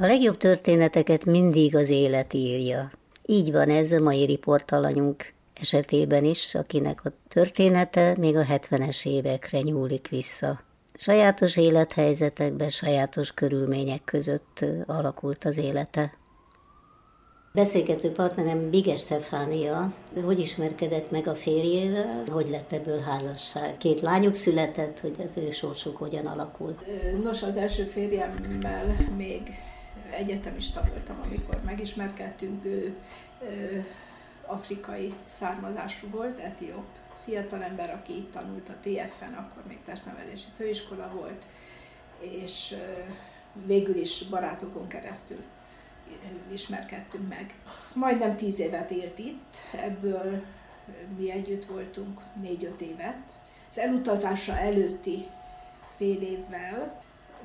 [0.00, 2.90] A legjobb történeteket mindig az élet írja.
[3.26, 9.60] Így van ez a mai riportalanyunk esetében is, akinek a története még a 70-es évekre
[9.60, 10.60] nyúlik vissza.
[10.94, 16.12] Sajátos élethelyzetekben, sajátos körülmények között alakult az élete.
[17.52, 19.92] Beszélgető partnerem Bige Stefánia,
[20.24, 23.76] hogy ismerkedett meg a férjével, hogy lett ebből házasság.
[23.76, 26.80] Két lányuk született, hogy az ő sorsuk hogyan alakult.
[27.22, 29.42] Nos, az első férjemmel még
[30.12, 32.64] egyetemista voltam, amikor megismerkedtünk.
[32.64, 32.96] Ő,
[33.42, 33.86] ő
[34.46, 36.86] afrikai származású volt, etióp
[37.24, 41.44] fiatalember, aki itt tanult a TF-en, akkor még testnevelési főiskola volt,
[42.18, 42.76] és
[43.66, 45.42] végül is barátokon keresztül
[46.52, 47.54] ismerkedtünk meg.
[47.92, 50.42] Majdnem tíz évet élt itt, ebből
[51.16, 53.38] mi együtt voltunk négy-öt évet.
[53.68, 55.26] Az elutazása előtti
[55.96, 56.99] fél évvel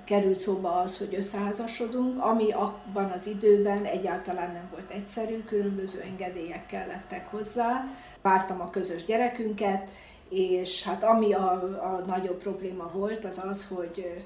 [0.06, 6.66] került szóba az, hogy összeházasodunk, ami abban az időben egyáltalán nem volt egyszerű, különböző engedélyek
[6.66, 7.86] kellettek hozzá.
[8.22, 9.90] Vártam a közös gyerekünket,
[10.30, 14.26] és hát ami a, a nagyobb probléma volt, az az, hogy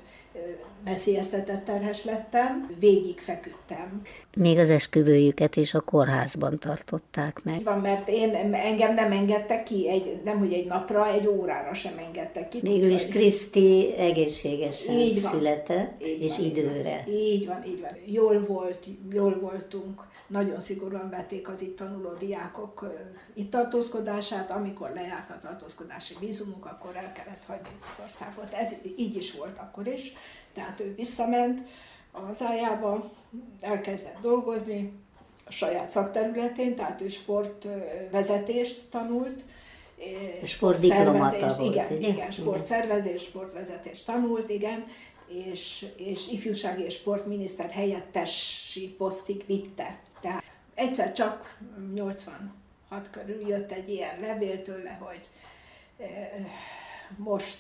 [0.83, 4.02] veszélyeztetett terhes lettem, végig feküdtem.
[4.35, 7.63] Még az esküvőjüket is a kórházban tartották meg.
[7.63, 11.97] Van, mert én, engem nem engedtek ki, egy, nem hogy egy napra, egy órára sem
[11.97, 12.59] engedtek ki.
[12.59, 17.03] Végül is Kriszti egészségesen így van, született, így és van, időre.
[17.07, 17.91] Így van, így van.
[18.05, 22.91] Jól volt, jól voltunk nagyon szigorúan vették az itt tanuló diákok
[23.33, 28.53] itt tartózkodását, amikor lejárt a tartózkodási vízumuk, akkor el kellett hagyni az országot.
[28.53, 30.13] Ez így is volt akkor is,
[30.53, 31.62] tehát ő visszament
[32.12, 33.12] az ájába,
[33.62, 34.92] elkezdett dolgozni
[35.45, 39.44] a saját szakterületén, tehát ő sportvezetést tanult,
[40.44, 42.08] Sportdiplomata volt, igen, ugye?
[42.08, 44.86] Igen, sportszervezés, sportvezetés tanult, igen,
[45.28, 51.58] és, és ifjúsági és sportminiszter helyettesi posztig vitte tehát egyszer csak
[51.94, 55.30] 86 körül jött egy ilyen levél tőle, hogy
[57.18, 57.59] most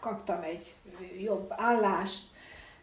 [0.00, 0.74] kaptam egy
[1.18, 2.24] jobb állást,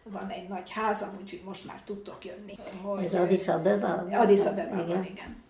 [0.03, 2.53] van egy nagy házam, úgyhogy most már tudtok jönni.
[2.81, 3.93] Hogy Ez Addis Abeba?
[4.11, 5.03] Addis Abeba, igen.
[5.03, 5.45] igen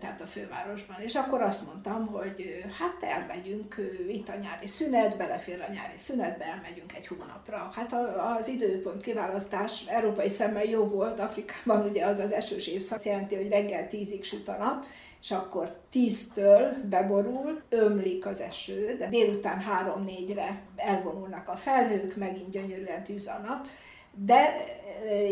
[0.00, 0.96] tehát a fővárosban.
[1.00, 3.76] És akkor azt mondtam, hogy hát elmegyünk
[4.08, 7.70] itt a nyári szünet, belefér a nyári szünetbe, elmegyünk egy hónapra.
[7.74, 7.94] Hát
[8.38, 13.48] az időpont kiválasztás európai szemmel jó volt, Afrikában ugye az az esős évszak, jelenti, hogy
[13.48, 14.84] reggel tízig süt a nap,
[15.20, 23.04] és akkor tíztől beborul, ömlik az eső, de délután három-négyre elvonulnak a felhők, megint gyönyörűen
[23.04, 23.66] tűz a nap,
[24.14, 24.64] de,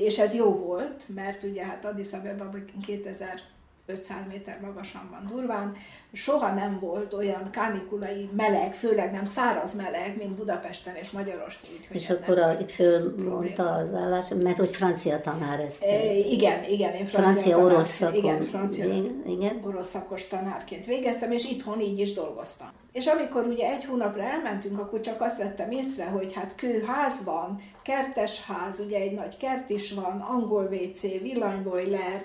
[0.01, 2.51] és ez jó volt, mert ugye hát Addis Abeba
[2.87, 3.41] 2000
[3.87, 5.77] 500 méter magasan van durván,
[6.17, 11.87] soha nem volt olyan kánikulai meleg, főleg nem száraz meleg, mint Budapesten és Magyarországon.
[11.89, 15.83] És akkor a, itt fölmondta az állás, mert hogy francia tanár ezt.
[15.83, 18.17] E, igen, igen, én francia, francia orosz szakon.
[18.17, 18.85] Igen, francia
[19.27, 19.61] igen.
[19.65, 22.69] orosz szakos tanárként végeztem, és itthon így is dolgoztam.
[22.93, 27.61] És amikor ugye egy hónapra elmentünk, akkor csak azt vettem észre, hogy hát kőház van,
[27.83, 32.25] kertes ház, ugye egy nagy kert is van, angol WC, villanybojler,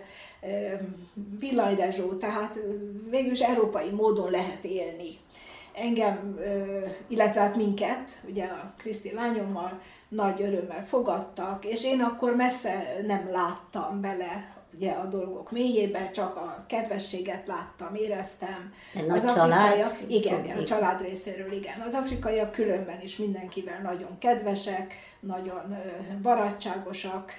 [1.40, 2.59] villanyrezsó, tehát
[3.09, 3.40] végül is
[3.81, 5.09] európai módon lehet élni.
[5.74, 6.40] Engem,
[7.08, 13.30] illetve hát minket, ugye a Kriszti lányommal nagy örömmel fogadtak, és én akkor messze nem
[13.31, 18.74] láttam bele ugye a dolgok mélyébe, csak a kedvességet láttam, éreztem.
[18.94, 19.98] Egy nagy az család?
[20.08, 21.81] Igen, igen, a család részéről igen.
[21.86, 25.78] Az afrikaiak különben is mindenkivel nagyon kedvesek, nagyon
[26.22, 27.31] barátságosak,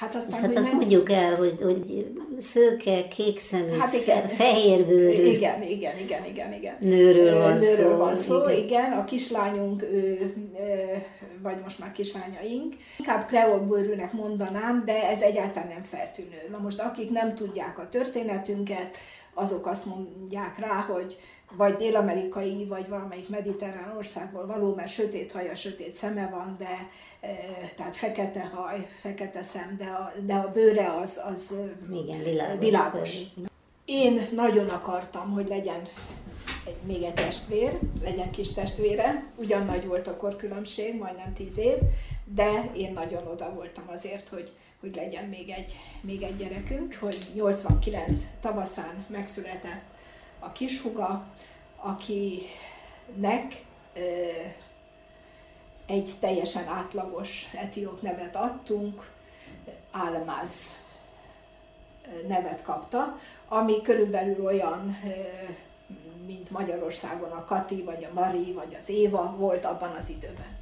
[0.00, 0.74] Hát aztán, és hát azt meg...
[0.74, 4.28] mondjuk el, hogy, hogy szőke, kékszemű, hát igen.
[4.28, 5.22] fehérbőrű.
[5.22, 6.76] Igen, igen, igen, igen, igen.
[6.80, 7.96] Nőről van Nőről szó.
[7.96, 8.64] van szó, igen.
[8.64, 8.92] igen.
[8.92, 10.32] A kislányunk, ő,
[11.42, 16.42] vagy most már kislányaink, inkább kreolbőrűnek mondanám, de ez egyáltalán nem feltűnő.
[16.50, 18.96] Na most akik nem tudják a történetünket,
[19.34, 21.16] azok azt mondják rá, hogy
[21.56, 26.88] vagy dél-amerikai, vagy valamelyik mediterrán országból való, mert sötét haja, sötét szeme van, de
[27.76, 31.54] tehát fekete haj, fekete szem, de a, de a bőre az, az
[31.92, 32.58] Igen, világos.
[32.58, 33.18] világos.
[33.84, 35.80] Én nagyon akartam, hogy legyen
[36.66, 41.76] egy, még egy testvér, legyen kis testvére, ugyan nagy volt a korkülönbség, majdnem tíz év,
[42.34, 47.16] de én nagyon oda voltam azért, hogy, hogy legyen még egy, még egy gyerekünk, hogy
[47.34, 49.82] 89 tavaszán megszületett
[50.40, 51.24] a kishuga,
[51.76, 53.64] akinek
[53.94, 54.00] ö,
[55.86, 59.10] egy teljesen átlagos etióp nevet adtunk,
[59.90, 60.78] Álmáz
[62.28, 64.96] nevet kapta, ami körülbelül olyan,
[66.26, 70.58] mint Magyarországon a Kati, vagy a Mari, vagy az Éva volt abban az időben.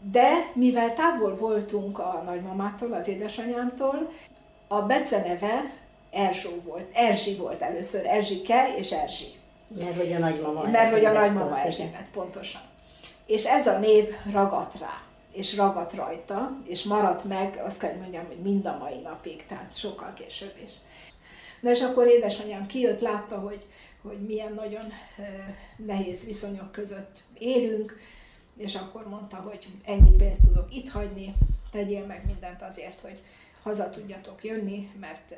[0.00, 4.12] De mivel távol voltunk a nagymamától, az édesanyámtól,
[4.68, 5.72] a beceneve
[6.14, 6.90] Erzsó volt.
[6.92, 9.26] Erzsi volt először, Erzsike és Erzsi.
[9.68, 12.62] Mert hogy a nagymama Mert hogy a nagymama Erzsébet, pontosan.
[13.26, 15.02] És ez a név ragadt rá,
[15.32, 19.76] és ragadt rajta, és maradt meg, azt kell mondjam, hogy mind a mai napig, tehát
[19.76, 20.72] sokkal később is.
[21.60, 23.66] Na és akkor édesanyám kijött, látta, hogy,
[24.02, 24.84] hogy milyen nagyon
[25.76, 27.96] nehéz viszonyok között élünk,
[28.56, 31.34] és akkor mondta, hogy ennyi pénzt tudok itt hagyni,
[31.70, 33.22] tegyél meg mindent azért, hogy
[33.64, 35.34] haza tudjatok jönni, mert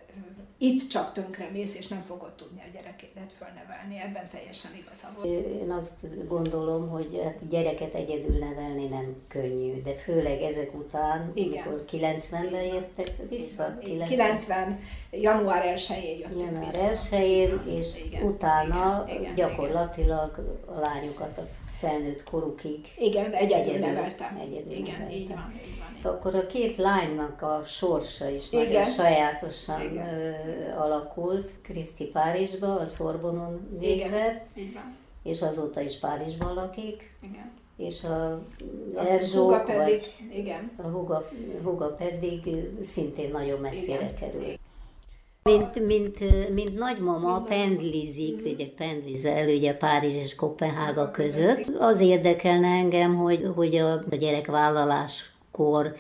[0.59, 4.01] itt csak tönkre mész, és nem fogod tudni a gyerekedet fölnevelni.
[4.01, 5.29] Ebben teljesen igaza volt.
[5.63, 11.67] Én azt gondolom, hogy hát gyereket egyedül nevelni nem könnyű, de főleg ezek után, Igen.
[11.67, 13.79] amikor 90-ben jöttek vissza.
[13.79, 14.79] 90, 90
[15.11, 17.17] január 1-én jöttünk január vissza.
[17.17, 20.77] 1-én, és igen, utána igen, igen, gyakorlatilag igen.
[20.77, 21.43] a lányokat a
[21.77, 22.79] felnőtt korukig.
[22.99, 24.39] Igen, egyedül, egyedül neveltem.
[24.41, 25.17] Egyedül Igen, neveltem.
[25.17, 26.13] így van, így van.
[26.13, 28.67] Akkor a két lánynak a sorsa is Igen.
[28.67, 30.07] nagyon sajátosan Igen.
[30.07, 30.33] Ö,
[30.79, 31.53] alakult.
[31.63, 34.97] Kriszti Párizsba, a Szorbonon végzett, Igen, így van.
[35.23, 37.17] és azóta is Párizsban lakik.
[37.23, 37.53] Igen.
[37.77, 38.33] És a,
[38.95, 40.03] a Erzsók, pedig, vagy
[40.33, 40.71] igen.
[40.77, 41.29] a huga,
[41.63, 42.49] huga pedig
[42.83, 44.15] szintén nagyon messzire igen.
[44.15, 44.55] kerül.
[45.47, 46.19] Mint, mint,
[46.55, 51.65] mint nagymama pendlizik, ugye pendlizel ugye Párizs és Kopenhága között.
[51.79, 55.97] Az érdekelne engem, hogy, hogy a, a gyerekvállaláskor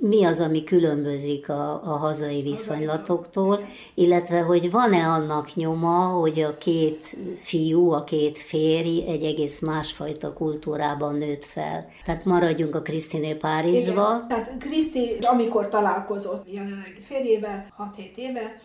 [0.00, 3.60] mi az, ami különbözik a, a hazai viszonylatoktól,
[3.94, 10.32] illetve hogy van-e annak nyoma, hogy a két fiú, a két férj egy egész másfajta
[10.32, 11.86] kultúrában nőtt fel.
[12.04, 14.14] Tehát maradjunk a Krisztinél Párizsba.
[14.14, 14.28] Igen.
[14.28, 18.60] Tehát Kriszti, amikor találkozott jelenlegi férjével, 6-7 éve,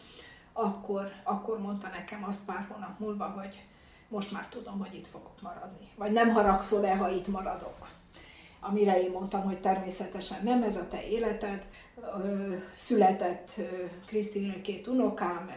[0.53, 3.63] akkor, akkor mondta nekem azt pár hónap múlva, hogy
[4.07, 5.89] most már tudom, hogy itt fogok maradni.
[5.95, 7.87] Vagy nem haragszol-e, ha itt maradok.
[8.59, 11.65] Amire én mondtam, hogy természetesen nem ez a te életed.
[12.75, 13.51] Született
[14.05, 15.51] Krisztinél két unokám,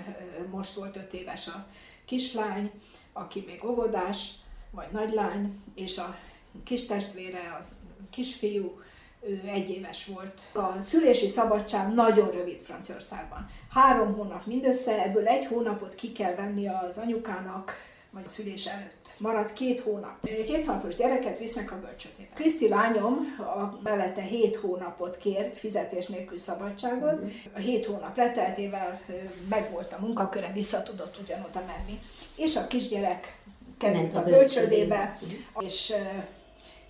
[0.51, 1.67] most volt öt éves a
[2.05, 2.71] kislány,
[3.13, 4.33] aki még óvodás,
[4.71, 6.17] vagy nagylány, és a
[6.65, 7.75] kis testvére, az
[8.11, 8.81] kisfiú,
[9.21, 10.41] ő egy éves volt.
[10.53, 13.51] A szülési szabadság nagyon rövid Franciaországban.
[13.71, 17.75] Három hónap mindössze, ebből egy hónapot ki kell venni az anyukának,
[18.11, 19.15] vagy szülés előtt.
[19.19, 20.27] Marad két hónap.
[20.47, 22.29] Két hónapos gyereket visznek a bölcsödébe.
[22.35, 27.21] Kriszti lányom a mellette hét hónapot kért fizetés nélkül szabadságot.
[27.55, 29.01] A hét hónap leteltével
[29.49, 31.99] megvolt a munkaköre, vissza tudott ugyanoda menni.
[32.37, 33.39] És a kisgyerek
[33.79, 35.19] került a bölcsödébe,
[35.59, 35.95] és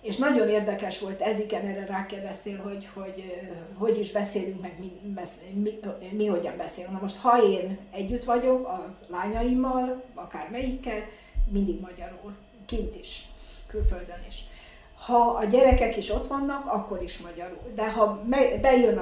[0.07, 4.91] és nagyon érdekes volt, ez igen, erre rákérdeztél, hogy hogy, hogy is beszélünk, meg mi,
[5.53, 5.79] mi,
[6.11, 6.93] mi hogyan beszélünk.
[6.93, 10.99] Na most, ha én együtt vagyok a lányaimmal, akár melyikkel,
[11.49, 13.27] mindig magyarul, kint is,
[13.67, 14.43] külföldön is
[15.07, 17.71] ha a gyerekek is ott vannak, akkor is magyarul.
[17.75, 18.21] De ha
[18.61, 19.01] bejön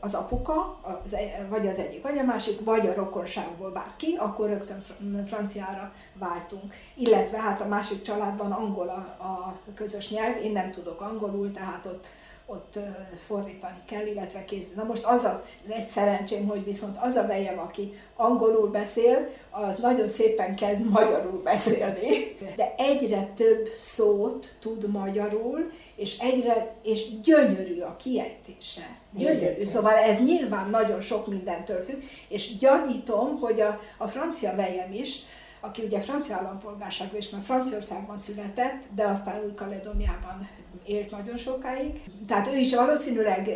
[0.00, 4.48] az apuka, az, e, vagy az egyik, vagy a másik, vagy a rokonságból bárki, akkor
[4.48, 4.84] rögtön
[5.26, 6.74] franciára váltunk.
[6.94, 11.86] Illetve hát a másik családban angol a, a közös nyelv, én nem tudok angolul, tehát
[11.86, 12.06] ott
[12.46, 12.78] ott
[13.26, 14.74] fordítani kell, illetve kézzel.
[14.74, 19.28] Na most az a, az egy szerencsém, hogy viszont az a vejem, aki angolul beszél,
[19.50, 22.36] az nagyon szépen kezd magyarul beszélni.
[22.56, 28.98] De egyre több szót tud magyarul, és egyre, és gyönyörű a kiejtése.
[29.10, 29.64] Gyönyörű.
[29.64, 35.18] Szóval ez nyilván nagyon sok mindentől függ, és gyanítom, hogy a, a francia vejem is,
[35.66, 40.48] aki ugye francia állampolgárságú, és már Franciaországban született, de aztán Új-Kaledóniában
[40.86, 42.02] élt nagyon sokáig.
[42.26, 43.50] Tehát ő is valószínűleg,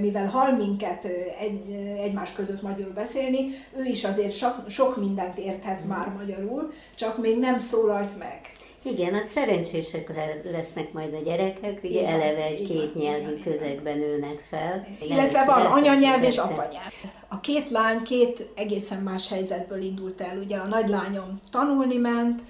[0.00, 1.04] mivel hal minket
[1.40, 7.18] egy, egymás között magyarul beszélni, ő is azért sok, sok mindent érthet már magyarul, csak
[7.18, 8.40] még nem szólalt meg.
[8.82, 10.12] Igen, hát szerencsések
[10.44, 14.86] lesznek majd a gyerekek, ugye igen, eleve egy két nyelvű közegben nőnek fel.
[15.00, 16.92] Illetve van anyanyelv és apanyelv.
[17.28, 20.38] A két lány két egészen más helyzetből indult el.
[20.38, 22.42] Ugye a nagylányom tanulni ment,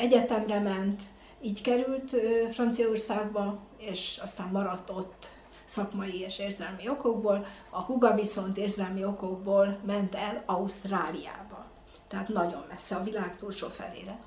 [0.00, 1.02] egyetemre ment,
[1.42, 2.16] így került
[2.52, 5.28] Franciaországba, és aztán maradt ott
[5.64, 7.46] szakmai és érzelmi okokból.
[7.70, 11.66] A huga viszont érzelmi okokból ment el Ausztráliába.
[12.08, 14.18] Tehát nagyon messze, a világ túlsó felére.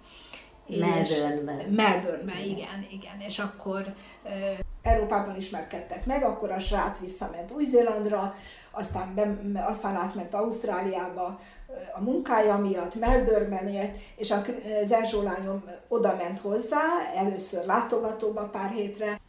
[0.67, 1.70] Melbourne-ben.
[1.70, 3.20] Melbourne-ben, igen, igen.
[3.27, 3.93] És akkor
[4.82, 8.36] Európában ismerkedtek meg, akkor a srác visszament Új-Zélandra,
[8.72, 11.39] aztán, be, aztán átment Ausztráliába
[11.96, 16.82] a munkája miatt, Melbourne-ben élt, és az Erzsó lányom oda ment hozzá,
[17.15, 19.20] először látogatóba pár hétre,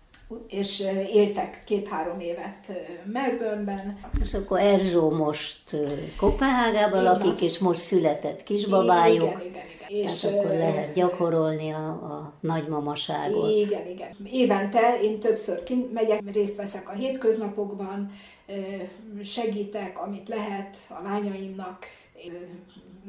[0.49, 0.81] és
[1.13, 2.67] éltek két-három évet
[3.05, 3.99] Melbourne-ben.
[4.21, 5.77] És akkor Erzsó most
[6.17, 9.23] Kopenhágában lakik, és most született kisbabájuk.
[9.23, 9.63] Igen, igen, igen
[9.95, 13.51] És Tehát akkor lehet gyakorolni a, a nagymamaságot.
[13.51, 14.17] Igen, igen.
[14.33, 18.13] Évente én többször megyek, részt veszek a hétköznapokban,
[19.23, 21.85] segítek, amit lehet a lányaimnak.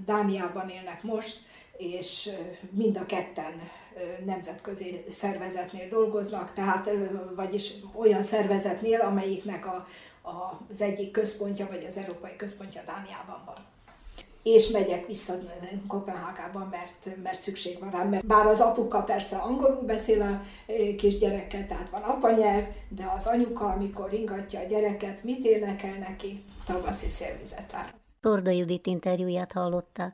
[0.06, 1.40] Dániában élnek most,
[1.78, 2.30] és
[2.70, 3.54] mind a ketten
[4.26, 6.90] nemzetközi szervezetnél dolgoznak, tehát
[7.36, 9.88] vagyis olyan szervezetnél, amelyiknek a,
[10.22, 13.74] a, az egyik központja, vagy az európai központja Dániában van
[14.46, 15.34] és megyek vissza
[15.88, 18.10] Kopenhágába, mert, mert szükség van rám.
[18.10, 20.42] Mert bár az apuka persze angolul beszél a
[20.98, 26.44] kisgyerekkel, tehát van apanyelv, de az anyuka, amikor ingatja a gyereket, mit énekel neki?
[26.66, 27.90] Tavaszi szélvizet áll.
[28.22, 30.14] Torda Judit interjúját hallották.